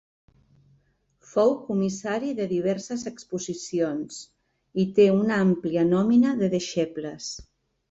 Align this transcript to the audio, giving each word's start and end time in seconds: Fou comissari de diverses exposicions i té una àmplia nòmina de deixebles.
Fou 1.33 1.51
comissari 1.67 2.31
de 2.39 2.47
diverses 2.53 3.05
exposicions 3.13 4.19
i 4.85 4.89
té 4.97 5.07
una 5.19 5.39
àmplia 5.47 5.87
nòmina 5.93 6.35
de 6.43 6.53
deixebles. 6.57 7.33